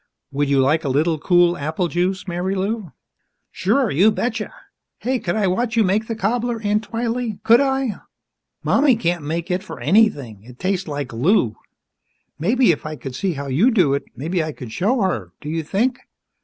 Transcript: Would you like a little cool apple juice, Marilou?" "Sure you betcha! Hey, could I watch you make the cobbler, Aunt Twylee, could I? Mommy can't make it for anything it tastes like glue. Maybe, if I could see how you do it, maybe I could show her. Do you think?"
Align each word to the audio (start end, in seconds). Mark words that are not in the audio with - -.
Would 0.31 0.49
you 0.49 0.59
like 0.59 0.83
a 0.83 0.89
little 0.89 1.19
cool 1.19 1.55
apple 1.55 1.87
juice, 1.87 2.23
Marilou?" 2.27 2.91
"Sure 3.51 3.91
you 3.91 4.09
betcha! 4.09 4.51
Hey, 4.97 5.19
could 5.19 5.35
I 5.35 5.45
watch 5.45 5.77
you 5.77 5.83
make 5.83 6.07
the 6.07 6.15
cobbler, 6.15 6.59
Aunt 6.59 6.85
Twylee, 6.89 7.39
could 7.43 7.59
I? 7.61 8.01
Mommy 8.63 8.95
can't 8.95 9.23
make 9.23 9.51
it 9.51 9.61
for 9.61 9.79
anything 9.79 10.41
it 10.41 10.57
tastes 10.57 10.87
like 10.87 11.09
glue. 11.09 11.55
Maybe, 12.39 12.71
if 12.71 12.83
I 12.83 12.95
could 12.95 13.13
see 13.13 13.33
how 13.33 13.45
you 13.45 13.69
do 13.69 13.93
it, 13.93 14.05
maybe 14.15 14.43
I 14.43 14.53
could 14.53 14.71
show 14.71 15.01
her. 15.01 15.33
Do 15.39 15.49
you 15.49 15.61
think?" 15.61 15.99